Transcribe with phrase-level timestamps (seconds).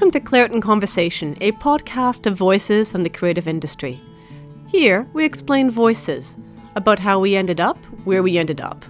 [0.00, 4.00] Welcome to Claret in Conversation, a podcast of voices from the creative industry.
[4.66, 6.38] Here, we explain voices
[6.74, 8.82] about how we ended up where we ended up,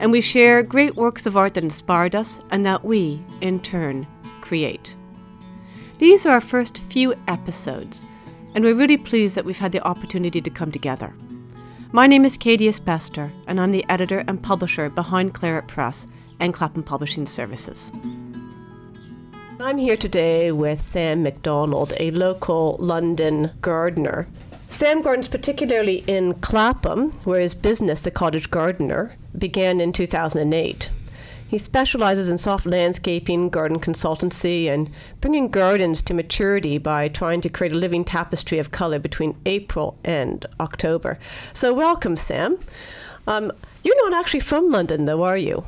[0.00, 4.06] and we share great works of art that inspired us and that we, in turn,
[4.42, 4.94] create.
[5.96, 8.04] These are our first few episodes,
[8.54, 11.14] and we're really pleased that we've had the opportunity to come together.
[11.92, 16.06] My name is Katie Isbester, and I'm the editor and publisher behind Claret Press
[16.38, 17.90] and Clapham Publishing Services.
[19.62, 24.26] I'm here today with Sam McDonald, a local London gardener.
[24.70, 30.90] Sam gardens particularly in Clapham, where his business, The Cottage Gardener, began in 2008.
[31.46, 34.88] He specializes in soft landscaping, garden consultancy, and
[35.20, 39.98] bringing gardens to maturity by trying to create a living tapestry of color between April
[40.02, 41.18] and October.
[41.52, 42.58] So, welcome, Sam.
[43.26, 45.64] Um, you're not actually from London, though, are you?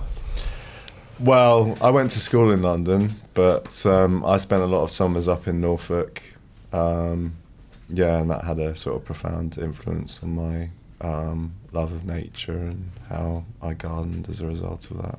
[1.23, 5.29] Well, I went to school in London, but um, I spent a lot of summers
[5.29, 6.21] up in Norfolk.
[6.73, 7.37] Um,
[7.89, 10.71] yeah, and that had a sort of profound influence on my
[11.01, 15.19] um, love of nature and how I gardened as a result of that.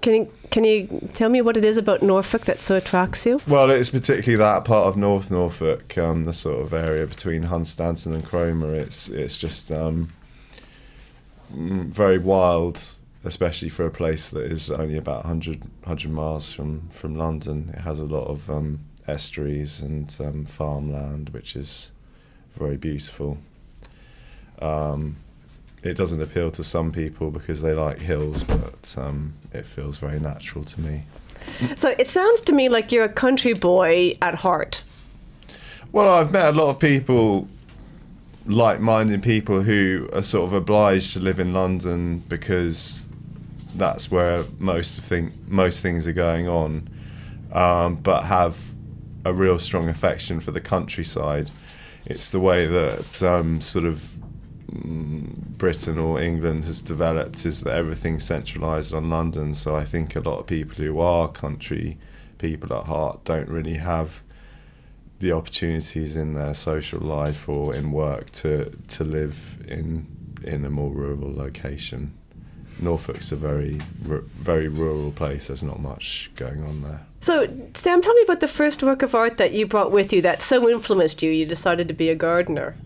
[0.00, 3.38] Can you, can you tell me what it is about Norfolk that so attracts you?
[3.46, 8.14] Well, it's particularly that part of North Norfolk, um, the sort of area between Hunstanton
[8.14, 8.74] and Cromer.
[8.74, 10.08] It's it's just um,
[11.50, 12.95] very wild
[13.26, 17.74] especially for a place that is only about 100, 100 miles from, from London.
[17.74, 21.90] It has a lot of um, estuaries and um, farmland, which is
[22.54, 23.38] very beautiful.
[24.62, 25.16] Um,
[25.82, 30.20] it doesn't appeal to some people because they like hills, but um, it feels very
[30.20, 31.04] natural to me.
[31.76, 34.84] So it sounds to me like you're a country boy at heart.
[35.90, 37.48] Well, I've met a lot of people
[38.46, 43.12] like-minded people who are sort of obliged to live in London because
[43.78, 46.88] that's where most think most things are going on,
[47.52, 48.72] um, but have
[49.24, 51.50] a real strong affection for the countryside.
[52.04, 54.18] It's the way that um, sort of
[54.70, 59.54] mm, Britain or England has developed is that everything's centralised on London.
[59.54, 61.98] So I think a lot of people who are country
[62.38, 64.22] people at heart don't really have
[65.18, 70.06] the opportunities in their social life or in work to to live in
[70.44, 72.15] in a more rural location.
[72.80, 75.48] Norfolk's a very very rural place.
[75.48, 77.06] There's not much going on there.
[77.20, 80.22] So, Sam, tell me about the first work of art that you brought with you
[80.22, 81.30] that so influenced you.
[81.30, 82.76] You decided to be a gardener.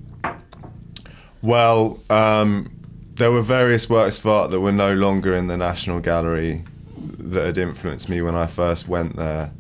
[1.43, 2.71] Well, um,
[3.15, 6.65] there were various works of art that were no longer in the National Gallery
[6.97, 9.53] that had influenced me when I first went there.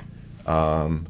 [0.46, 1.06] Um,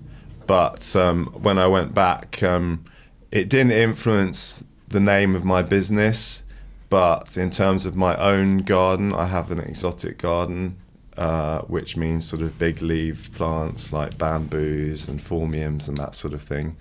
[0.46, 2.84] but um, when I went back, um,
[3.30, 6.42] it didn't influence the name of my business
[6.90, 10.76] but in terms of my own garden, I have an exotic garden,
[11.16, 16.34] uh, which means sort of big leaved plants like bamboos and phormiums and that sort
[16.34, 16.76] of thing.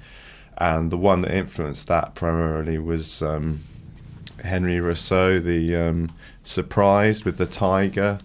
[0.57, 3.61] And the one that influenced that primarily was um,
[4.43, 6.09] Henri Rousseau, the um,
[6.43, 8.17] Surprise with the tiger.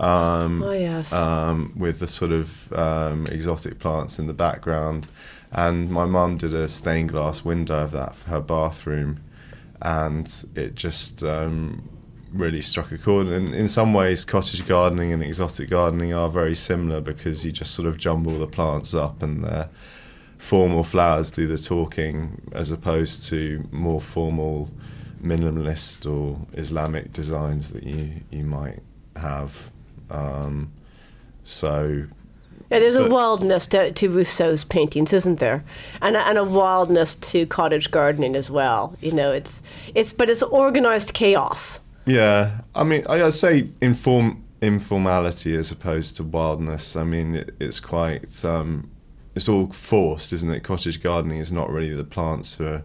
[0.00, 1.12] Um, oh, yes.
[1.12, 5.06] Um, with the sort of um, exotic plants in the background.
[5.52, 9.20] And my mum did a stained glass window of that for her bathroom
[9.82, 11.88] and it just um,
[12.32, 13.26] really struck a chord.
[13.28, 17.74] And in some ways, cottage gardening and exotic gardening are very similar because you just
[17.74, 19.68] sort of jumble the plants up and the
[20.36, 24.70] formal flowers do the talking as opposed to more formal
[25.22, 28.80] minimalist or Islamic designs that you, you might
[29.16, 29.70] have.
[30.08, 30.72] Um,
[31.44, 32.06] so
[32.70, 35.64] yeah, there's so, a wildness to, to, Rousseau's paintings, isn't there?
[36.00, 38.96] And a, and a wildness to cottage gardening as well.
[39.00, 39.62] You know, it's
[39.94, 41.80] it's but it's organized chaos.
[42.06, 46.94] Yeah, I mean, I, would say inform informality as opposed to wildness.
[46.94, 48.90] I mean, it, it's quite um,
[49.34, 50.60] it's all forced, isn't it?
[50.60, 52.82] Cottage gardening is not really the plants who are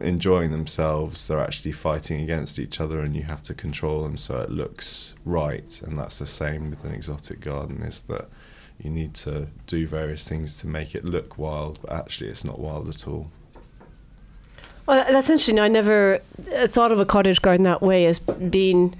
[0.00, 4.40] enjoying themselves; they're actually fighting against each other, and you have to control them so
[4.40, 5.82] it looks right.
[5.82, 8.28] And that's the same with an exotic garden: is that
[8.78, 12.58] you need to do various things to make it look wild, but actually it's not
[12.58, 13.30] wild at all.
[14.86, 15.58] Well, that's interesting.
[15.58, 16.20] I never
[16.54, 18.94] uh, thought of a cottage garden that way as being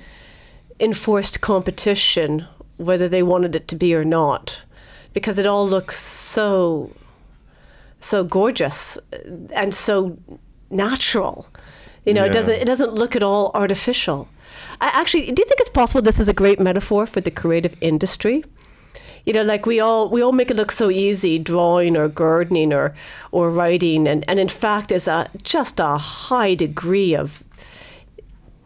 [0.80, 2.46] enforced competition,
[2.76, 4.62] whether they wanted it to be or not,
[5.12, 6.90] because it all looks so,
[8.00, 9.18] so gorgeous uh,
[9.54, 10.18] and so
[10.70, 11.46] natural.
[12.04, 12.30] You know, yeah.
[12.30, 14.28] it doesn't it doesn't look at all artificial.
[14.80, 17.76] I actually, do you think it's possible this is a great metaphor for the creative
[17.80, 18.44] industry?
[19.26, 22.72] You know, like we all we all make it look so easy, drawing or gardening
[22.72, 22.94] or
[23.32, 27.42] or writing, and and in fact, there's a just a high degree of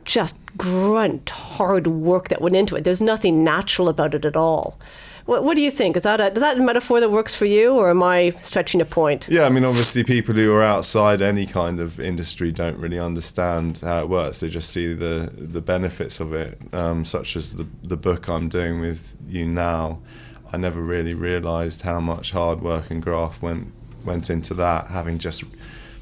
[0.05, 2.85] just grunt hard work that went into it.
[2.85, 4.79] There's nothing natural about it at all.
[5.27, 5.97] What, what do you think?
[5.97, 8.81] Is that a, is that a metaphor that works for you, or am I stretching
[8.81, 9.29] a point?
[9.31, 13.81] Yeah, I mean, obviously, people who are outside any kind of industry don't really understand
[13.85, 14.41] how it works.
[14.41, 18.49] They just see the the benefits of it, um, such as the the book I'm
[18.49, 20.01] doing with you now.
[20.53, 23.73] I never really realised how much hard work and graft went
[24.05, 24.89] went into that.
[24.89, 25.45] Having just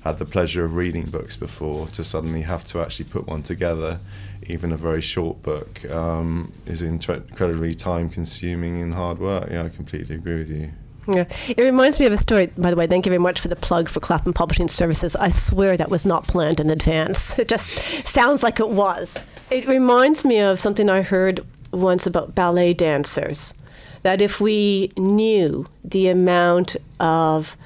[0.04, 4.00] had the pleasure of reading books before, to suddenly have to actually put one together,
[4.46, 9.48] even a very short book, um, is incredibly time consuming and hard work.
[9.50, 10.70] Yeah, I completely agree with you.
[11.08, 11.24] Yeah.
[11.48, 12.86] It reminds me of a story, by the way.
[12.86, 15.16] Thank you very much for the plug for Clapham Publishing Services.
[15.16, 17.38] I swear that was not planned in advance.
[17.38, 17.72] It just
[18.06, 19.16] sounds like it was.
[19.50, 21.40] It reminds me of something I heard
[21.72, 23.54] once about ballet dancers.
[24.02, 27.56] That if we knew the amount of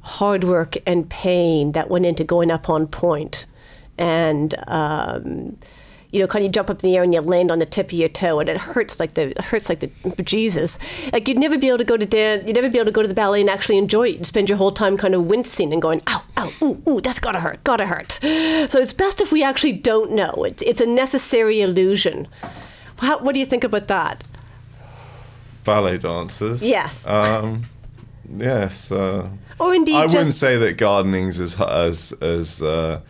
[0.00, 3.46] hard work and pain that went into going up on point
[3.98, 5.56] and um,
[6.12, 7.86] you know, kind of jump up in the air and you land on the tip
[7.86, 9.90] of your toe, and it hurts like the hurts like the
[10.22, 10.78] Jesus.
[11.10, 13.00] Like you'd never be able to go to dance, you'd never be able to go
[13.00, 14.16] to the ballet and actually enjoy it.
[14.16, 17.18] You'd spend your whole time kind of wincing and going, ow, ow, ooh, ooh, that's
[17.18, 18.12] gotta hurt, gotta hurt.
[18.12, 20.44] So it's best if we actually don't know.
[20.44, 22.28] It's it's a necessary illusion.
[22.98, 24.22] How, what do you think about that?
[25.64, 26.62] Ballet dancers.
[26.64, 27.06] Yes.
[27.06, 27.62] Um,
[28.36, 28.90] yes.
[28.90, 29.28] Uh,
[29.60, 33.00] or indeed, I just, wouldn't say that gardening's as as as uh,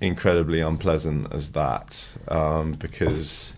[0.00, 3.56] incredibly unpleasant as that um, because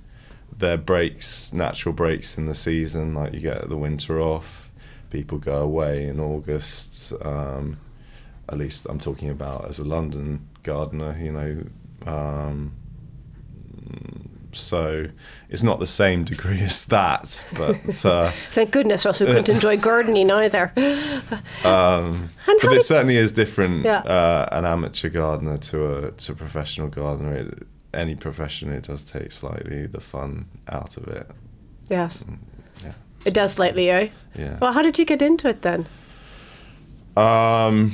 [0.56, 3.14] there are breaks, natural breaks in the season.
[3.14, 4.70] Like you get the winter off,
[5.11, 7.12] people go away in August.
[7.23, 7.79] Um,
[8.49, 11.64] at least I'm talking about as a London gardener, you know.
[14.52, 15.06] So
[15.49, 19.49] it's not the same degree as that, but uh, thank goodness, or else we couldn't
[19.55, 20.73] enjoy gardening either.
[21.64, 23.85] Um, but it certainly is different.
[23.85, 23.99] Yeah.
[23.99, 27.37] Uh, an amateur gardener to a to a professional gardener.
[27.37, 31.29] It, any profession, it does take slightly the fun out of it.
[31.88, 32.23] Yes.
[32.23, 32.38] Mm,
[32.85, 32.93] yeah.
[33.25, 34.11] It does slightly, eh?
[34.37, 34.58] Yeah.
[34.61, 35.87] Well, how did you get into it then?
[37.17, 37.93] Um.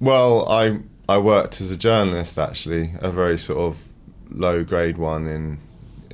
[0.00, 3.88] Well, I I worked as a journalist actually, a very sort of
[4.30, 5.58] low grade one in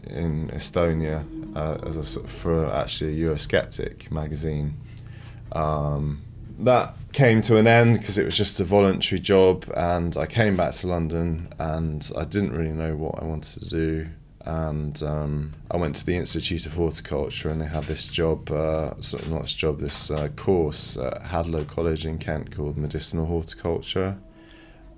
[0.05, 1.25] in Estonia
[1.57, 4.75] uh, as a for actually a Eurosceptic magazine.
[5.53, 6.23] Um,
[6.59, 10.57] that came to an end because it was just a voluntary job, and I came
[10.57, 14.09] back to London, and I didn't really know what I wanted to do.
[14.45, 19.01] And um, I went to the Institute of Horticulture, and they had this job, uh,
[19.01, 23.27] sort of not this job, this uh, course at Hadlow College in Kent called Medicinal
[23.27, 24.19] Horticulture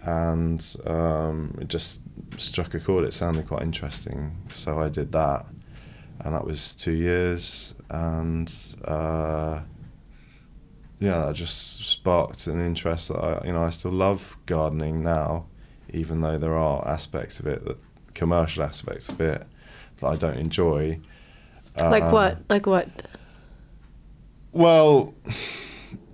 [0.05, 2.03] and um, it just
[2.39, 3.05] struck a chord.
[3.05, 5.47] It sounded quite interesting, so I did that,
[6.21, 8.53] and that was two years, and
[8.85, 9.61] uh,
[11.01, 15.47] yeah, that just sparked an interest that I, you know, I still love gardening now,
[15.91, 17.79] even though there are aspects of it that
[18.15, 19.47] commercial aspects of it
[19.99, 21.01] that I don't enjoy.
[21.77, 22.33] Like what?
[22.33, 22.89] Um, like what?
[24.53, 25.15] Well,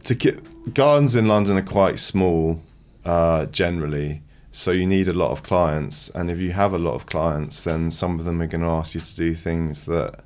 [0.05, 2.62] to get gardens in London are quite small
[3.05, 4.22] uh, generally.
[4.52, 7.62] So you need a lot of clients, and if you have a lot of clients,
[7.62, 10.25] then some of them are going to ask you to do things that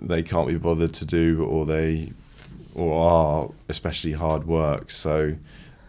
[0.00, 2.12] they can't be bothered to do, or they
[2.74, 4.90] or are especially hard work.
[4.90, 5.36] So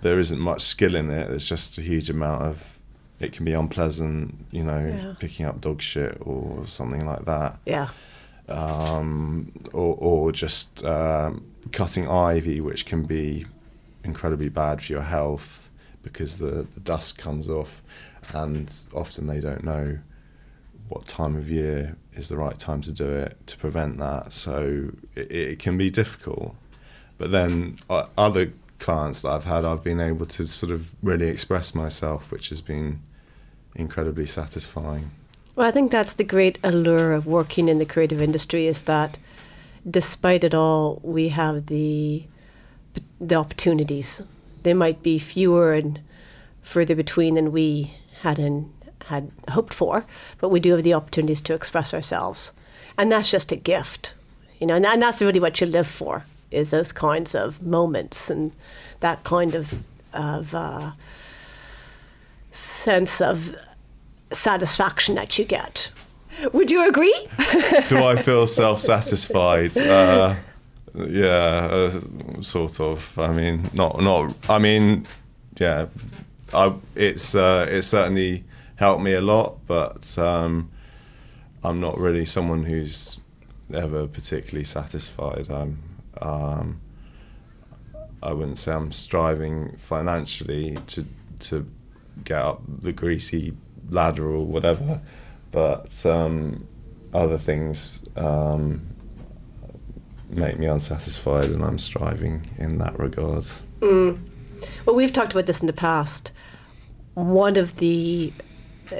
[0.01, 1.29] there isn't much skill in it.
[1.29, 2.79] There's just a huge amount of
[3.21, 5.13] it can be unpleasant, you know, yeah.
[5.17, 7.57] picking up dog shit or something like that.
[7.65, 7.87] Yeah.
[8.49, 13.45] Um, or or just um, cutting ivy, which can be
[14.03, 15.62] incredibly bad for your health
[16.03, 17.81] because the, the dust comes off,
[18.33, 19.99] and often they don't know
[20.89, 24.31] what time of year is the right time to do it to prevent that.
[24.33, 26.55] So it, it can be difficult.
[27.17, 31.29] But then uh, other clients that I've had, I've been able to sort of really
[31.29, 33.01] express myself, which has been
[33.75, 35.11] incredibly satisfying.
[35.55, 39.19] Well, I think that's the great allure of working in the creative industry is that
[39.89, 42.23] despite it all, we have the
[43.19, 44.21] the opportunities.
[44.63, 45.99] They might be fewer and
[46.61, 48.71] further between than we had in,
[49.05, 50.05] had hoped for,
[50.39, 52.53] but we do have the opportunities to express ourselves,
[52.97, 54.13] and that's just a gift,
[54.59, 54.75] you know.
[54.75, 58.51] And, and that's really what you live for is those kinds of moments and
[58.99, 60.91] that kind of of uh,
[62.51, 63.55] sense of
[64.31, 65.91] satisfaction that you get.
[66.51, 67.27] Would you agree?
[67.87, 69.71] Do I feel self satisfied?
[69.83, 70.35] Uh,
[70.95, 73.17] yeah, uh, sort of.
[73.17, 74.35] I mean, not not.
[74.49, 75.07] I mean,
[75.59, 75.87] yeah,
[76.53, 78.43] I, it's uh, certainly
[78.75, 80.71] helped me a lot, but um,
[81.63, 83.19] I'm not really someone who's
[83.73, 85.49] ever particularly satisfied.
[85.49, 85.79] I'm.
[86.21, 86.79] Um,
[88.21, 91.05] I wouldn't say I'm striving financially to
[91.39, 91.69] to
[92.23, 93.53] get up the greasy
[93.89, 95.01] ladder or whatever,
[95.51, 96.65] but um,
[97.13, 98.92] other things um,
[100.35, 103.45] make me unsatisfied, and I'm striving in that regard.
[103.79, 104.19] Mm.
[104.85, 106.31] Well, we've talked about this in the past.
[107.13, 108.33] One of the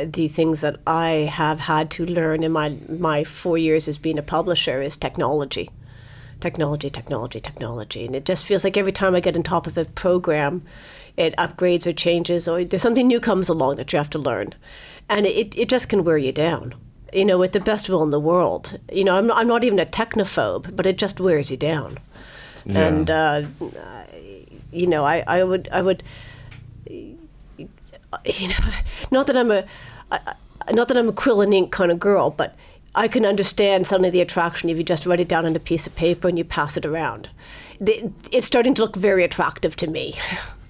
[0.06, 4.18] the things that I have had to learn in my my four years as being
[4.18, 5.70] a publisher is technology,
[6.40, 9.78] technology, technology, technology, and it just feels like every time I get on top of
[9.78, 10.64] a program,
[11.18, 14.54] it upgrades or changes, or there's something new comes along that you have to learn,
[15.10, 16.76] and it it just can wear you down.
[17.14, 18.80] You know, with the best will in the world.
[18.92, 21.98] You know, I'm I'm not even a technophobe, but it just wears you down,
[22.66, 22.88] Yeah.
[22.88, 23.10] and.
[23.10, 23.44] Uh,
[24.72, 26.02] you know, I, I would, I would,
[26.90, 27.18] you
[28.48, 28.72] know,
[29.12, 29.66] not that I'm a,
[30.72, 32.56] not that I'm a quill and ink kind of girl, but
[32.96, 35.86] I can understand suddenly the attraction if you just write it down on a piece
[35.88, 37.30] of paper and you pass it around.
[37.80, 40.16] It's starting to look very attractive to me.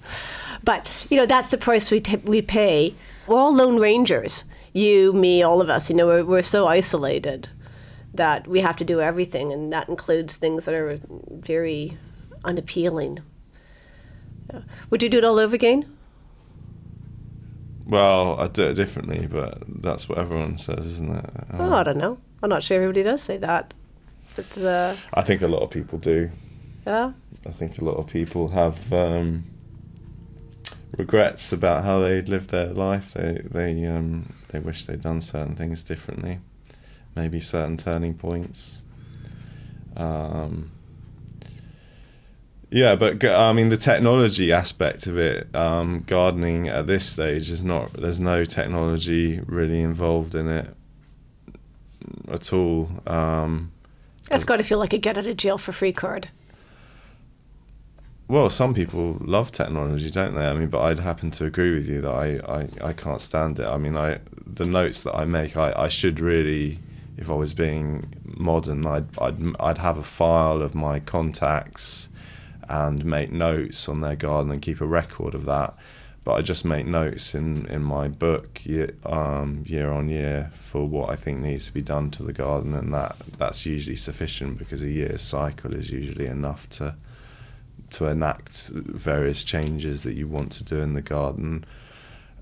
[0.62, 2.94] but you know, that's the price we t- we pay.
[3.26, 4.44] We're all lone rangers.
[4.74, 5.88] You, me, all of us.
[5.88, 7.48] You know, we're, we're so isolated
[8.12, 11.00] that we have to do everything, and that includes things that are
[11.30, 11.96] very
[12.44, 13.20] unappealing.
[14.90, 15.90] Would you do it all over again?
[17.86, 21.30] Well, I'd do it differently, but that's what everyone says, isn't it?
[21.54, 22.18] Oh, I don't know.
[22.42, 23.74] I'm not sure everybody does say that.
[24.36, 26.30] But uh, I think a lot of people do.
[26.86, 27.12] yeah,
[27.46, 29.44] I think a lot of people have um,
[30.96, 33.14] regrets about how they'd lived their life.
[33.14, 36.40] They they um, they wish they'd done certain things differently,
[37.14, 38.84] maybe certain turning points.
[39.96, 40.70] Um,
[42.70, 47.64] yeah, but I mean the technology aspect of it, um, gardening at this stage is
[47.64, 47.92] not.
[47.92, 50.74] There's no technology really involved in it
[52.28, 52.90] at all.
[53.06, 53.72] Um,
[54.30, 56.30] it's got to feel like a get out of jail for free card.
[58.26, 60.46] Well, some people love technology, don't they?
[60.46, 63.58] I mean, but I'd happen to agree with you that I, I, I can't stand
[63.60, 63.66] it.
[63.66, 66.78] I mean, I the notes that I make, I, I should really,
[67.18, 72.08] if I was being modern, I'd, I'd I'd have a file of my contacts
[72.66, 75.74] and make notes on their garden and keep a record of that.
[76.24, 80.88] But I just make notes in, in my book year, um, year on year for
[80.88, 84.56] what I think needs to be done to the garden, and that that's usually sufficient
[84.58, 86.96] because a year's cycle is usually enough to
[87.94, 91.64] to enact various changes that you want to do in the garden.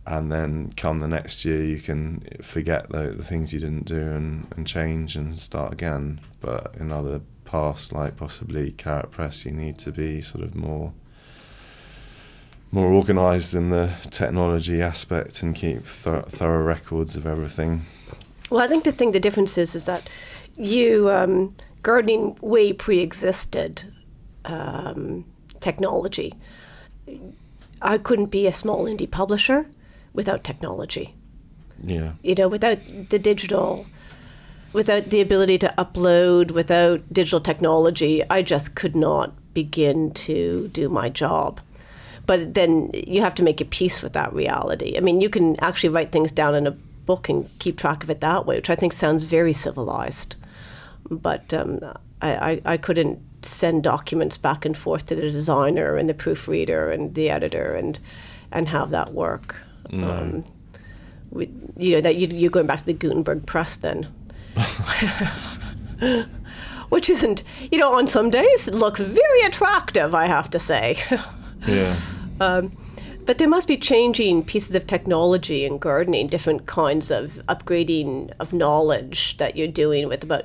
[0.07, 4.01] And then come the next year you can forget the, the things you didn't do
[4.01, 6.21] and, and change and start again.
[6.41, 10.93] But in other paths like possibly Claret Press you need to be sort of more
[12.73, 17.83] more organized in the technology aspect and keep thor- thorough records of everything.
[18.51, 20.09] Well, I think the thing, the difference is, is that
[20.57, 23.93] you um, gardening way pre-existed
[24.47, 25.27] um,
[25.63, 26.35] technology.
[27.81, 29.67] I couldn't be a small indie publisher
[30.13, 31.15] without technology.
[31.83, 32.79] yeah You know, without
[33.09, 33.87] the digital,
[34.73, 40.89] without the ability to upload, without digital technology, I just could not begin to do
[40.89, 41.61] my job.
[42.25, 44.97] But then you have to make your peace with that reality.
[44.97, 48.11] I mean, you can actually write things down in a book and keep track of
[48.11, 50.37] it that way, which I think sounds very civilized.
[51.11, 51.81] But um,
[52.21, 56.91] I, I, I couldn't send documents back and forth to the designer and the proofreader
[56.91, 57.99] and the editor and
[58.51, 59.57] and have that work.
[60.11, 60.45] Um,
[61.31, 64.09] we, you know that you, you're going back to the Gutenberg press then,
[66.89, 70.15] which isn't you know on some days it looks very attractive.
[70.15, 70.97] I have to say.
[71.67, 71.97] yeah
[73.25, 78.53] But there must be changing pieces of technology in gardening, different kinds of upgrading of
[78.53, 80.45] knowledge that you're doing with about,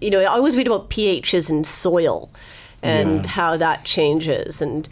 [0.00, 2.30] you know, I always read about pHs in soil
[2.82, 3.30] and Yeah.
[3.30, 4.60] how that changes.
[4.62, 4.88] And,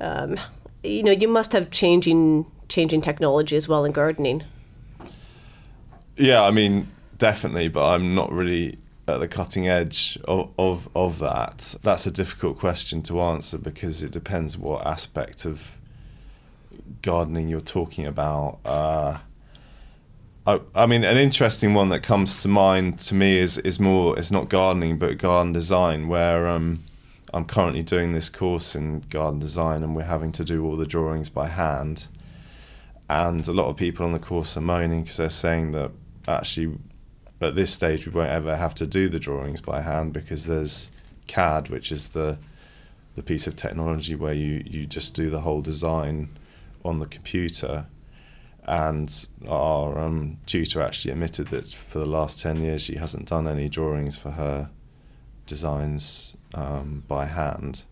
[0.00, 0.38] um,
[0.82, 4.42] you know, you must have changing changing technology as well in gardening.
[6.16, 11.18] Yeah, I mean, definitely, but I'm not really at the cutting edge of, of, of
[11.18, 11.74] that.
[11.82, 15.78] That's a difficult question to answer because it depends what aspect of
[17.02, 18.58] gardening you're talking about.
[18.64, 19.18] Uh,
[20.46, 24.18] I, I mean, an interesting one that comes to mind to me is, is more,
[24.18, 26.82] it's not gardening, but garden design, where um,
[27.32, 30.86] I'm currently doing this course in garden design and we're having to do all the
[30.86, 32.08] drawings by hand
[33.08, 35.90] and a lot of people on the course are moaning because they're saying that
[36.26, 36.78] actually
[37.42, 40.90] at this stage we won't ever have to do the drawings by hand because there's
[41.26, 42.38] CAD, which is the
[43.14, 46.30] the piece of technology where you, you just do the whole design
[46.82, 47.84] on the computer.
[48.64, 53.48] And our um, tutor actually admitted that for the last 10 years she hasn't done
[53.48, 54.70] any drawings for her
[55.46, 57.82] designs um, by hand.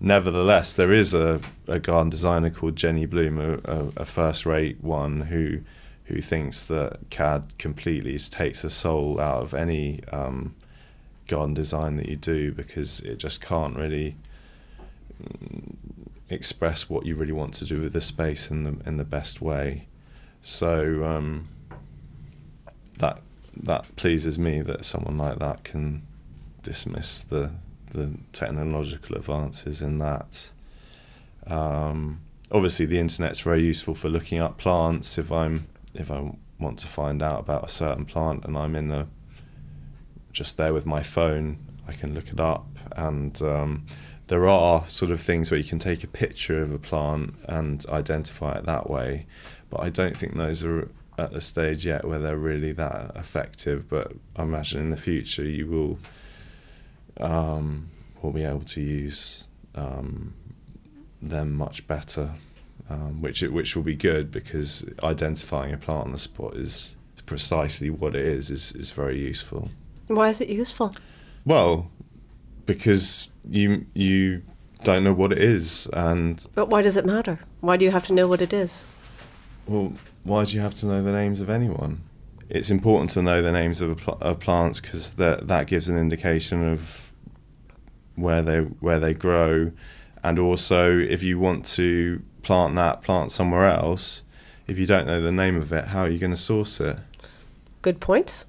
[0.00, 5.22] Nevertheless, there is a, a garden designer called Jinny Blom, a, a, first rate one
[5.22, 5.60] who
[6.04, 10.54] who thinks that CAD completely takes the soul out of any um,
[11.28, 14.16] garden design that you do because it just can't really
[15.22, 15.76] mm,
[16.28, 19.40] express what you really want to do with the space in the in the best
[19.40, 19.84] way.
[20.42, 21.48] So um,
[22.98, 23.20] that
[23.56, 26.06] that pleases me that someone like that can
[26.62, 27.52] dismiss the
[27.90, 30.52] the technological advances in that.
[31.46, 32.20] Um,
[32.50, 35.18] obviously, the internet's very useful for looking up plants.
[35.18, 38.90] If I'm if I want to find out about a certain plant and I'm in
[38.90, 39.08] a
[40.32, 42.66] just there with my phone, I can look it up.
[42.96, 43.86] And um,
[44.30, 47.84] there are sort of things where you can take a picture of a plant and
[47.88, 49.26] identify it that way.
[49.70, 53.88] But I don't think those are at the stage yet where they're really that effective.
[53.88, 55.98] But I imagine in the future you will
[57.18, 57.90] um,
[58.22, 60.34] will be able to use um,
[61.20, 62.34] them much better,
[62.88, 66.94] um, which which will be good because identifying a plant on the spot is
[67.26, 69.70] precisely what it is is is very useful.
[70.06, 70.94] Why is it useful?
[71.44, 71.90] Well,
[72.74, 74.42] because you you
[74.84, 77.40] don't know what it is, and But why does it matter?
[77.60, 78.84] Why do you have to know what it is?
[79.66, 79.92] well,
[80.24, 82.02] why do you have to know the names of anyone?
[82.48, 85.88] It's important to know the names of, a pl- of plants because that that gives
[85.88, 87.12] an indication of
[88.14, 89.72] where they where they grow,
[90.22, 94.22] and also if you want to plant that plant somewhere else,
[94.66, 96.98] if you don't know the name of it, how are you going to source it?
[97.82, 98.46] Good points.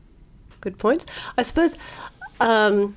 [0.62, 1.06] Good points.
[1.38, 1.78] I suppose
[2.40, 2.96] um,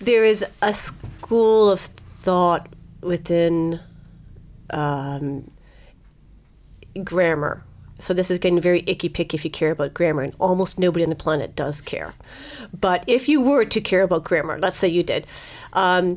[0.00, 2.68] there is a school of thought
[3.02, 3.80] within
[4.70, 5.50] um,
[7.04, 7.64] grammar.
[7.98, 11.04] So this is getting very icky picky if you care about grammar, and almost nobody
[11.04, 12.14] on the planet does care.
[12.78, 15.26] But if you were to care about grammar, let's say you did,
[15.74, 16.16] um,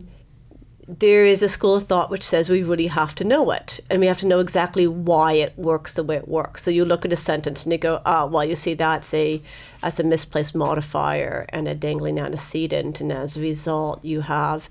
[0.88, 4.00] there is a school of thought which says we really have to know it and
[4.00, 6.64] we have to know exactly why it works the way it works.
[6.64, 9.42] So you look at a sentence and you go, ah, well, you see that's a
[9.82, 14.70] as a misplaced modifier and a dangling antecedent, and as a result, you have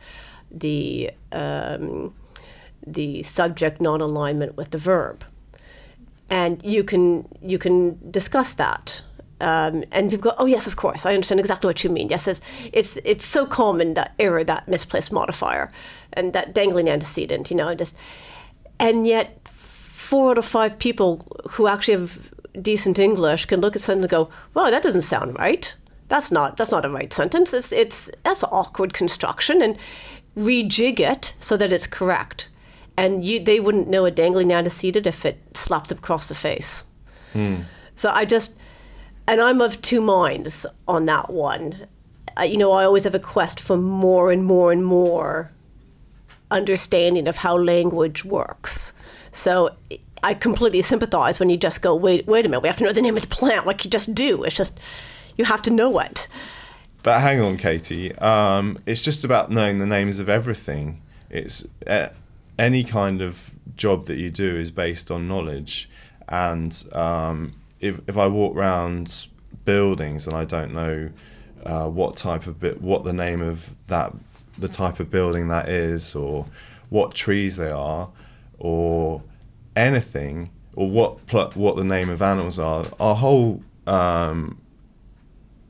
[0.50, 2.14] the um,
[2.86, 5.24] the subject non-alignment with the verb,
[6.28, 9.02] and you can you can discuss that
[9.42, 12.28] um, and people go, "Oh yes, of course, I understand exactly what you mean." Yes,
[12.28, 12.40] it's
[12.72, 15.70] it's, it's so common that error, that misplaced modifier,
[16.12, 17.50] and that dangling antecedent.
[17.50, 17.94] You know, just
[18.78, 23.82] and yet four out of five people who actually have decent English can look at
[23.82, 25.74] something and go, "Well, that doesn't sound right.
[26.08, 27.52] That's not that's not a right sentence.
[27.52, 29.76] It's it's that's awkward construction," and
[30.36, 32.48] rejig it so that it's correct.
[32.96, 36.84] And you, they wouldn't know a dangling antecedent if it slapped them across the face.
[37.96, 38.54] So I just
[39.32, 41.86] and I'm of two minds on that one.
[42.38, 45.50] Uh, you know, I always have a quest for more and more and more
[46.50, 48.92] understanding of how language works.
[49.30, 49.74] So
[50.22, 52.92] I completely sympathize when you just go, wait, wait a minute, we have to know
[52.92, 54.42] the name of the plant, like you just do.
[54.42, 54.78] It's just
[55.38, 56.28] you have to know it.
[57.02, 58.14] But hang on, Katie.
[58.16, 61.00] Um, it's just about knowing the names of everything.
[61.30, 62.10] It's uh,
[62.58, 65.88] any kind of job that you do is based on knowledge,
[66.28, 69.26] and um, if if I walk around
[69.66, 71.10] buildings and I don't know
[71.66, 74.14] uh, what type of bit, what the name of that,
[74.58, 76.46] the type of building that is, or
[76.88, 78.10] what trees they are,
[78.58, 79.22] or
[79.76, 84.58] anything, or what pl- what the name of animals are, our whole um,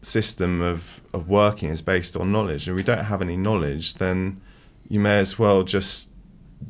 [0.02, 2.66] system of, of working is based on knowledge.
[2.66, 4.40] And we don't have any knowledge, then
[4.88, 6.12] you may as well just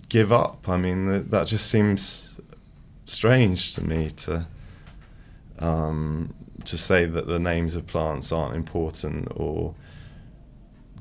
[0.08, 0.68] give up.
[0.68, 2.40] I mean, th- that just seems
[3.06, 4.46] strange to me to
[5.58, 6.34] um,
[6.64, 9.74] to say that the names of plants aren't important or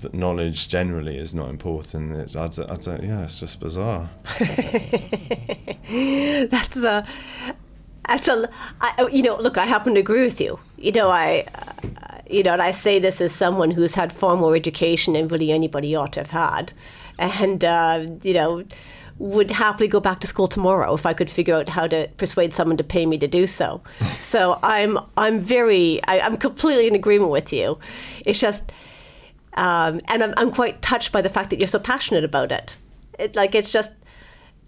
[0.02, 2.14] that knowledge generally is not important.
[2.14, 4.10] It's I don't, I don't yeah, it's just bizarre.
[6.50, 7.06] that's a
[8.08, 8.50] that's a
[8.82, 12.44] I, you know look i happen to agree with you you know i uh, you
[12.44, 15.96] know and i say this as someone who's had far more education than really anybody
[15.96, 16.74] ought to have had
[17.20, 18.64] and uh, you know
[19.22, 22.52] would happily go back to school tomorrow if i could figure out how to persuade
[22.54, 23.82] someone to pay me to do so
[24.20, 27.80] so i'm i'm very I, i'm completely in agreement with you
[28.26, 28.72] it's just
[29.54, 32.78] um, and I'm, I'm quite touched by the fact that you're so passionate about it
[33.20, 33.92] it like it's just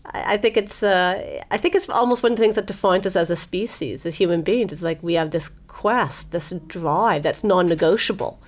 [0.05, 3.05] I I think it's uh, I think it's almost one of the things that defines
[3.05, 4.73] us as a species, as human beings.
[4.73, 8.39] It's like we have this quest, this drive that's non-negotiable.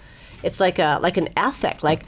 [0.43, 2.03] It's like a like an ethic, like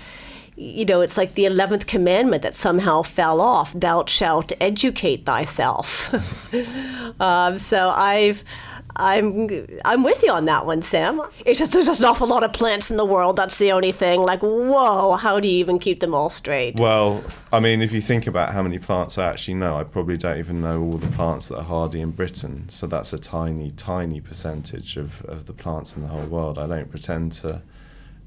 [0.57, 6.13] you know, it's like the eleventh commandment that somehow fell off: "Thou shalt educate thyself."
[7.21, 8.43] um, so I've
[8.97, 11.21] I'm I'm with you on that one, Sam.
[11.45, 13.35] It's just there's just an awful lot of plants in the world.
[13.35, 14.21] That's the only thing.
[14.21, 16.79] Like, whoa, how do you even keep them all straight?
[16.79, 20.17] Well, I mean, if you think about how many plants I actually know, I probably
[20.17, 22.67] don't even know all the plants that are hardy in Britain.
[22.69, 26.57] So that's a tiny, tiny percentage of, of the plants in the whole world.
[26.57, 27.61] I don't pretend to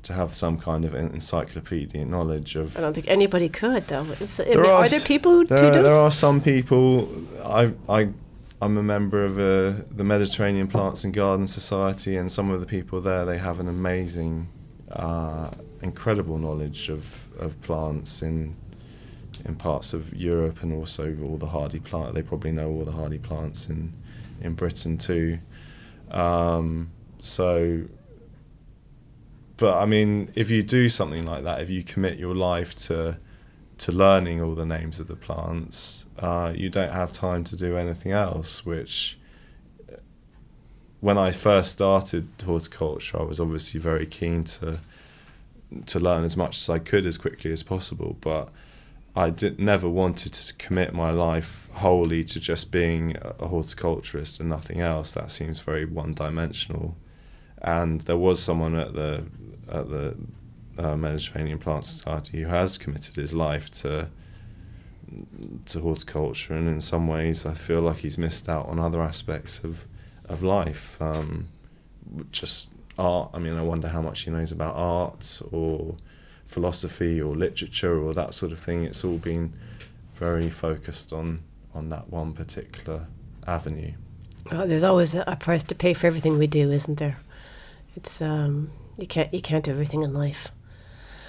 [0.02, 2.76] to have some kind of encyclopedic knowledge of.
[2.76, 4.00] I don't think anybody could, though.
[4.00, 5.82] I mean, are, are, there people who there, do?
[5.82, 7.08] There are some people.
[7.44, 8.08] I I
[8.62, 12.66] I'm a member of uh, the Mediterranean Plants and Garden Society, and some of the
[12.66, 14.48] people there they have an amazing,
[14.90, 15.50] uh,
[15.82, 18.56] incredible knowledge of, of plants in
[19.46, 22.14] in parts of Europe and also all the hardy plant.
[22.14, 23.94] They probably know all the hardy plants in
[24.40, 25.38] in Britain too.
[26.10, 27.84] Um, so
[29.61, 33.18] but I mean, if you do something like that, if you commit your life to
[33.77, 37.77] to learning all the names of the plants, uh, you don't have time to do
[37.77, 38.64] anything else.
[38.64, 39.18] Which,
[41.01, 44.81] when I first started horticulture, I was obviously very keen to
[45.85, 48.16] to learn as much as I could as quickly as possible.
[48.18, 48.49] But
[49.14, 54.49] I did, never wanted to commit my life wholly to just being a horticulturist and
[54.49, 55.12] nothing else.
[55.12, 56.96] That seems very one dimensional.
[57.61, 59.25] And there was someone at the
[59.70, 60.16] at the
[60.78, 64.09] uh, Mediterranean Plant Society who has committed his life to
[65.66, 69.64] to horticulture, and in some ways, I feel like he's missed out on other aspects
[69.64, 69.87] of
[70.28, 71.00] of life.
[71.00, 71.48] Um,
[72.30, 73.30] just art.
[73.35, 75.96] I mean, I wonder how much he knows about art or
[76.46, 78.85] philosophy or literature or that sort of thing.
[78.85, 79.52] It's all been
[80.14, 81.40] very focused on
[81.74, 83.06] on that one particular
[83.46, 83.92] avenue.
[84.50, 87.18] Oh, there's always a price to pay for everything we do, isn't there?
[87.96, 90.53] It's um, you can't you can't do everything in life.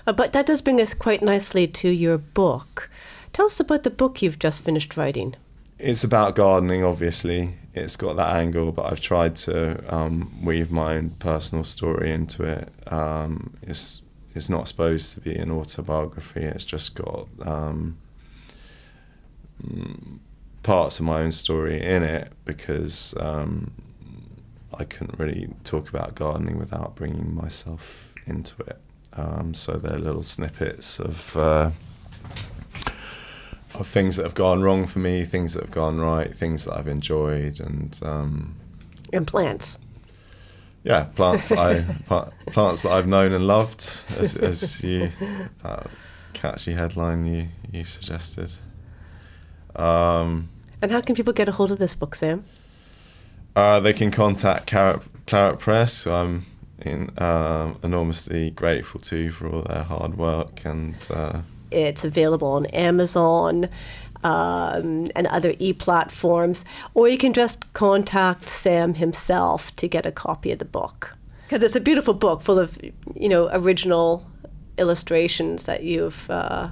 [0.05, 2.89] Uh, but that does bring us quite nicely to your book.
[3.33, 5.35] Tell us about the book you've just finished writing.
[5.79, 7.55] It's about gardening, obviously.
[7.73, 12.43] It's got that angle, but I've tried to um, weave my own personal story into
[12.43, 12.69] it.
[12.91, 14.01] Um, it's
[14.35, 16.41] it's not supposed to be an autobiography.
[16.41, 17.97] It's just got um,
[19.65, 20.19] mm,
[20.63, 23.71] parts of my own story in it because um,
[24.77, 28.79] I couldn't really talk about gardening without bringing myself into it.
[29.13, 31.71] Um, so they're little snippets of uh,
[33.75, 36.77] of things that have gone wrong for me, things that have gone right, things that
[36.77, 38.55] I've enjoyed, and um,
[39.11, 39.77] and plants.
[40.83, 43.81] Yeah, plants that I plants that I've known and loved,
[44.17, 45.11] as, as you
[45.63, 45.87] that
[46.33, 48.53] catchy headline you you suggested.
[49.75, 50.49] Um,
[50.81, 52.45] and how can people get a hold of this book, Sam?
[53.55, 56.45] Uh, they can contact Claret, Claret Press, who I'm
[56.79, 60.63] in, uh, enormously grateful to for all their hard work.
[60.65, 63.67] And uh, it's available on Amazon
[64.23, 70.11] um, and other e platforms, or you can just contact Sam himself to get a
[70.11, 71.17] copy of the book
[71.51, 72.79] because it's a beautiful book full of
[73.15, 74.25] you know original
[74.77, 76.29] illustrations that you've.
[76.29, 76.69] Uh,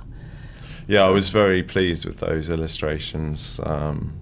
[0.87, 3.59] yeah, I was very pleased with those illustrations.
[3.63, 4.19] Um,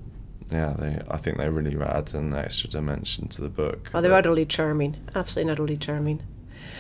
[0.49, 3.89] yeah, they I think they really add an extra dimension to the book.
[3.93, 6.21] Oh, they're utterly charming, absolutely utterly charming.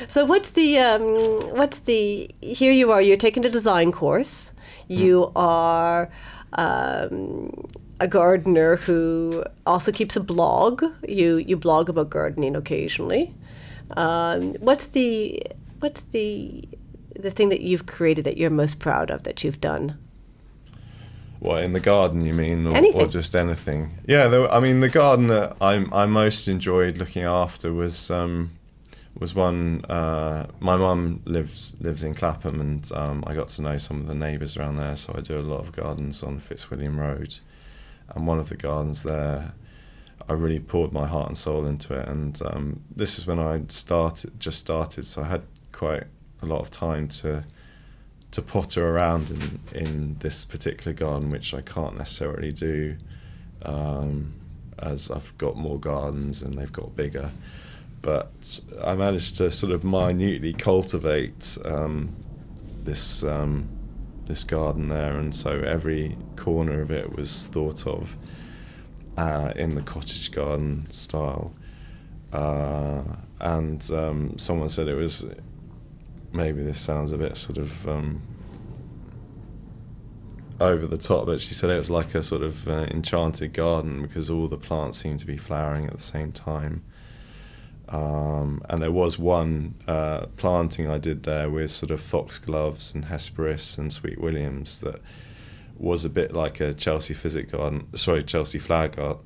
[0.07, 1.01] So what's the um,
[1.55, 4.53] what's the here you are you're taking a design course.
[4.87, 5.31] You mm.
[5.35, 6.09] are
[6.53, 7.67] um,
[7.99, 10.83] a gardener who also keeps a blog.
[11.07, 13.33] You you blog about gardening occasionally.
[13.91, 15.41] Um, what's the
[15.79, 16.67] what's the
[17.19, 19.97] the thing that you've created that you're most proud of that you've done?
[21.39, 23.99] What in the garden you mean, or, or just anything?
[24.07, 28.51] Yeah, the, I mean the garden that I I most enjoyed looking after was um,
[29.19, 29.85] was one.
[29.85, 34.07] Uh, my mum lives lives in Clapham, and um, I got to know some of
[34.07, 34.95] the neighbours around there.
[34.95, 37.37] So I do a lot of gardens on Fitzwilliam Road,
[38.09, 39.53] and one of the gardens there,
[40.27, 42.07] I really poured my heart and soul into it.
[42.07, 46.03] And um, this is when I started, just started, so I had quite
[46.41, 47.45] a lot of time to
[48.31, 52.97] to potter around in, in this particular garden, which I can't necessarily do
[53.63, 54.33] um,
[54.79, 57.31] as I've got more gardens and they've got bigger.
[58.01, 62.15] But I managed to sort of minutely cultivate um,
[62.83, 63.69] this um,
[64.27, 68.15] this garden there, and so every corner of it was thought of
[69.17, 71.53] uh, in the cottage garden style.
[72.31, 73.03] Uh,
[73.39, 75.25] and um, someone said it was
[76.33, 78.21] maybe this sounds a bit sort of um,
[80.59, 84.01] over the top, but she said it was like a sort of uh, enchanted garden
[84.01, 86.83] because all the plants seemed to be flowering at the same time.
[87.89, 93.05] Um, and there was one uh, planting I did there with sort of foxgloves and
[93.05, 94.99] hesperis and sweet williams that
[95.77, 99.23] was a bit like a Chelsea physic garden, sorry, Chelsea flower garden,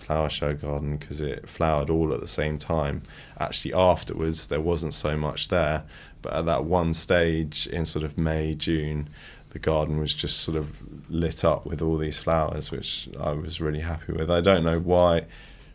[0.00, 3.02] flower show garden because it flowered all at the same time.
[3.38, 5.84] Actually, afterwards there wasn't so much there,
[6.22, 9.08] but at that one stage in sort of May June,
[9.50, 13.60] the garden was just sort of lit up with all these flowers, which I was
[13.60, 14.30] really happy with.
[14.30, 15.26] I don't know why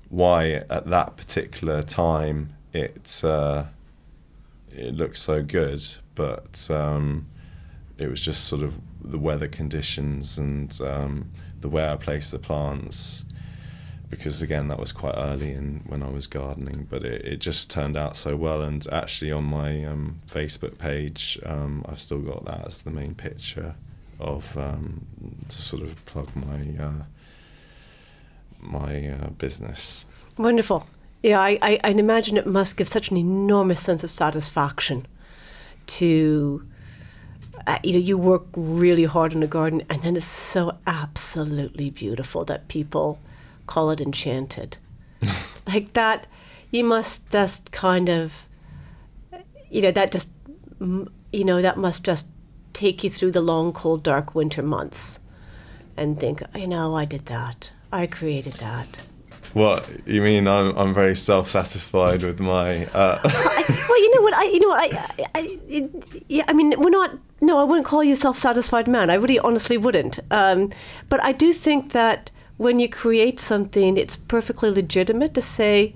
[0.09, 3.65] why at that particular time it uh,
[4.71, 5.83] it looked so good,
[6.15, 7.27] but um,
[7.97, 12.39] it was just sort of the weather conditions and um, the way I placed the
[12.39, 13.25] plants.
[14.13, 17.71] Because again, that was quite early in when I was gardening, but it, it just
[17.71, 18.61] turned out so well.
[18.61, 23.15] And actually, on my um, Facebook page, um, I've still got that as the main
[23.15, 23.75] picture
[24.19, 25.07] of um,
[25.49, 27.03] to sort of plug my uh,
[28.59, 30.05] my uh, business.
[30.37, 30.87] Wonderful.
[31.21, 35.07] Yeah, I, I, I imagine it must give such an enormous sense of satisfaction
[35.87, 36.67] to,
[37.65, 41.89] uh, you know, you work really hard in a garden and then it's so absolutely
[41.89, 43.19] beautiful that people
[43.67, 44.77] call it enchanted.
[45.67, 46.27] like that,
[46.71, 48.47] you must just kind of,
[49.69, 50.33] you know, that just,
[50.79, 52.27] you know, that must just
[52.73, 55.19] take you through the long, cold, dark winter months
[55.95, 57.71] and think, you know, I did that.
[57.91, 59.05] I created that.
[59.53, 60.47] What you mean?
[60.47, 62.87] I'm I'm very self satisfied with my.
[62.87, 63.19] Uh...
[63.23, 64.97] well, you know what I you know what I,
[65.35, 65.89] I, I,
[66.27, 69.37] yeah I mean we're not no I wouldn't call you self satisfied man I really
[69.37, 70.71] honestly wouldn't um,
[71.07, 72.31] but I do think that
[72.63, 75.93] when you create something it's perfectly legitimate to say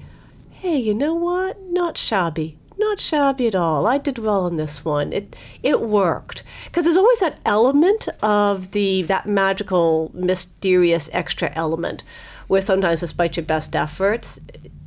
[0.51, 4.86] hey you know what not shabby not shabby at all I did well on this
[4.86, 11.51] one it it worked because there's always that element of the that magical mysterious extra
[11.56, 12.03] element
[12.47, 14.39] where sometimes despite your best efforts,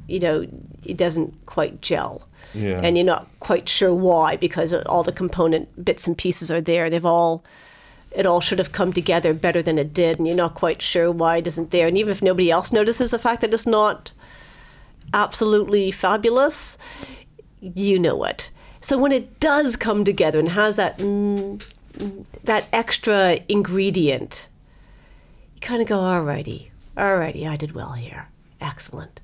[0.08, 0.46] you know,
[0.84, 2.26] it doesn't quite gel.
[2.54, 2.80] Yeah.
[2.82, 6.90] And you're not quite sure why because all the component bits and pieces are there.
[6.90, 7.44] They've all
[8.12, 11.10] it all should have come together better than it did and you're not quite sure
[11.10, 11.86] why it isn't there.
[11.86, 14.12] And even if nobody else notices the fact that it's not
[15.14, 16.76] absolutely fabulous,
[17.60, 18.50] you know it.
[18.80, 21.62] So when it does come together and has that mm,
[22.44, 24.48] that extra ingredient,
[25.54, 26.70] you kind of go, alrighty,
[27.00, 28.28] Alrighty, I did well here.
[28.60, 29.20] Excellent.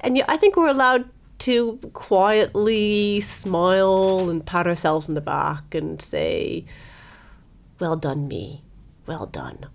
[0.00, 5.74] And yeah, I think we're allowed to quietly smile and pat ourselves in the back
[5.74, 6.66] and say,
[7.78, 8.62] well done, me.
[9.06, 9.66] Well done.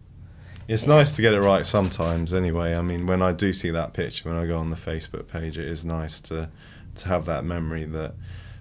[0.68, 0.96] It's yeah.
[0.96, 2.76] nice to get it right sometimes, anyway.
[2.76, 5.58] I mean, when I do see that picture, when I go on the Facebook page,
[5.58, 6.50] it is nice to,
[6.96, 8.14] to have that memory that,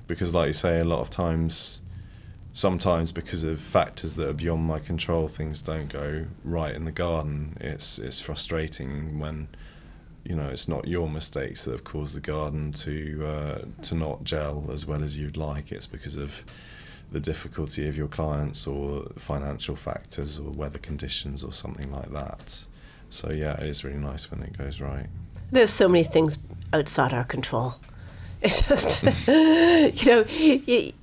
[0.07, 1.83] because, like you say, a lot of times
[2.59, 6.93] sometimes because of factors that are beyond my control, things don't go right in the
[6.93, 7.57] garden.
[7.61, 9.49] It's it's frustrating when
[10.25, 14.25] you know it's not your mistakes that have caused the garden to uh, to not
[14.25, 15.71] gel as well as you'd like.
[15.73, 16.45] It's because of
[17.11, 22.65] the difficulty of your clients or financial factors or weather conditions or something like that.
[23.11, 25.07] So yeah, it is really nice when it goes right.
[25.51, 26.39] There's so many things
[26.73, 27.77] outside our control.
[28.41, 30.25] It's just, you know,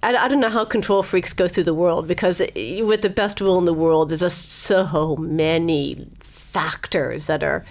[0.02, 3.41] I, I don't know how control freaks go through the world because with the best
[3.41, 7.65] will in the world, there's just so many factors that are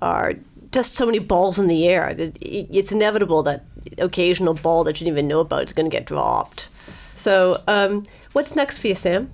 [0.00, 0.34] are
[0.70, 2.14] just so many balls in the air.
[2.16, 3.64] It's inevitable that
[3.98, 6.68] occasional ball that you didn't even know about is going to get dropped.
[7.14, 9.30] So, um, what's next for you, Sam?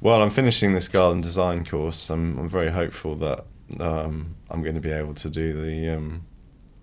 [0.00, 2.10] Well, I'm finishing this garden design course.
[2.10, 3.44] I'm, I'm very hopeful that
[3.80, 6.26] um, I'm going to be able to do the um,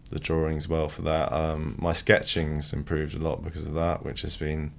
[0.10, 1.32] the drawings well for that.
[1.32, 4.74] Um, my sketching's improved a lot because of that, which has been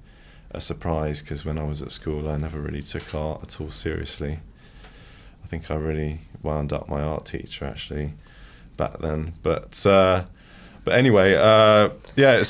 [0.51, 3.71] a surprise because when I was at school, I never really took art at all
[3.71, 4.41] seriously.
[5.43, 8.15] I think I really wound up my art teacher actually
[8.77, 9.87] back then, but.
[9.87, 10.25] Uh,
[10.85, 12.43] but anyway, uh, yeah,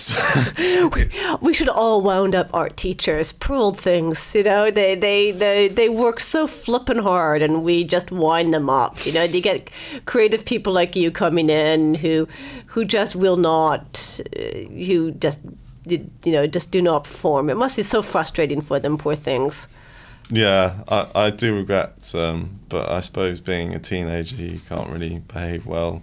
[0.95, 1.09] we,
[1.41, 3.33] we should all wound up art teachers.
[3.33, 4.71] Poor old things, you know.
[4.71, 9.07] They they they they work so flippin' hard, and we just wind them up.
[9.07, 9.71] You know, you get
[10.05, 12.29] creative people like you coming in who
[12.67, 15.41] who just will not, uh, who just
[15.87, 17.49] you know just do not perform.
[17.49, 19.69] It must be so frustrating for them, poor things.
[20.31, 25.19] Yeah, I, I do regret, um, but I suppose being a teenager, you can't really
[25.19, 26.03] behave well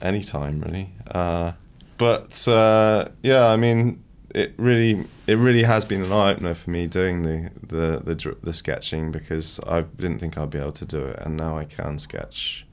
[0.00, 0.90] anytime really.
[1.10, 1.52] Uh,
[1.98, 4.02] but uh, yeah, I mean,
[4.34, 8.36] it really it really has been an eye opener for me doing the, the the
[8.42, 11.64] the sketching because I didn't think I'd be able to do it, and now I
[11.64, 12.66] can sketch.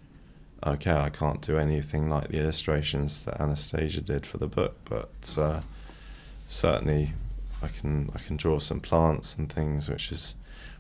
[0.66, 5.36] Okay, I can't do anything like the illustrations that Anastasia did for the book, but
[5.38, 5.62] uh,
[6.48, 7.14] certainly
[7.62, 10.36] I can I can draw some plants and things, which is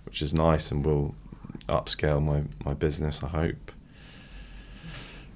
[0.05, 1.15] which is nice and will
[1.67, 3.23] upscale my, my business.
[3.23, 3.71] I hope.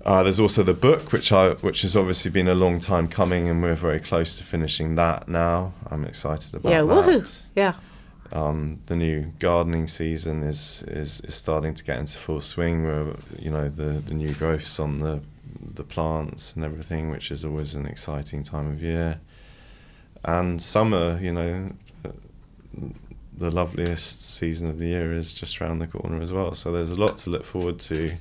[0.08, 3.50] Uh, there's also the book, which I which has obviously been a long time coming,
[3.50, 5.74] and we're very close to finishing that now.
[5.91, 6.76] I'm excited about that.
[6.76, 7.06] yeah, that.
[7.06, 7.41] woohoo!
[7.56, 7.74] Yeah.
[8.32, 12.86] um, the new gardening season is, is is starting to get into full swing.
[12.86, 15.22] Where you know the the new growths on the
[15.62, 19.20] the plants and everything, which is always an exciting time of year.
[20.24, 21.72] And summer, you know,
[23.38, 26.54] the loveliest season of the year is just around the corner as well.
[26.54, 28.13] So there's a lot to look forward to,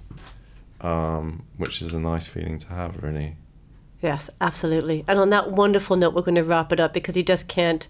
[0.80, 3.36] um, which is a nice feeling to have, really.
[4.02, 5.04] Yes, absolutely.
[5.08, 7.88] And on that wonderful note, we're going to wrap it up because you just can't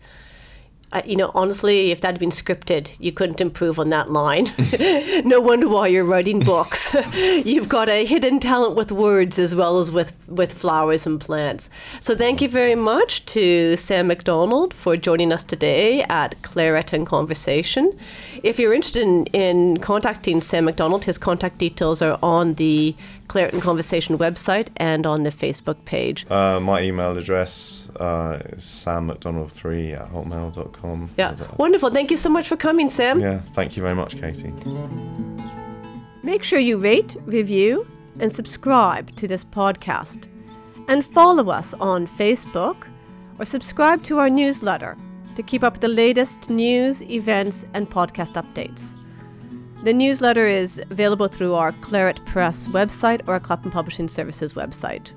[1.04, 4.46] you know, honestly, if that had been scripted, you couldn't improve on that line.
[5.24, 6.94] no wonder why you're writing books.
[7.14, 11.68] You've got a hidden talent with words as well as with, with flowers and plants.
[12.00, 17.06] So thank you very much to Sam McDonald for joining us today at Claret and
[17.06, 17.98] Conversation.
[18.42, 22.94] If you're interested in, in contacting Sam McDonald, his contact details are on the
[23.28, 26.30] Claret and Conversation website and on the Facebook page.
[26.30, 31.10] Uh, my email address uh, is sammcdonald3 at hotmail.com.
[31.16, 31.90] Yeah, wonderful.
[31.90, 33.20] Thank you so much for coming, Sam.
[33.20, 34.52] Yeah, thank you very much, Katie.
[36.22, 37.86] Make sure you rate, review,
[38.18, 40.28] and subscribe to this podcast.
[40.88, 42.86] And follow us on Facebook
[43.38, 44.96] or subscribe to our newsletter
[45.34, 48.96] to keep up with the latest news, events, and podcast updates.
[49.86, 55.12] The newsletter is available through our Claret Press website or Clapham Publishing Services website.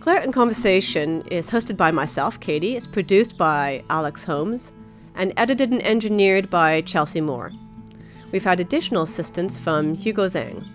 [0.00, 2.74] Claret and Conversation is hosted by myself, Katie.
[2.74, 4.72] It's produced by Alex Holmes
[5.14, 7.52] and edited and engineered by Chelsea Moore.
[8.32, 10.66] We've had additional assistance from Hugo Zhang.